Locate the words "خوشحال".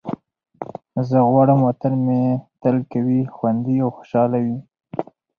3.97-4.31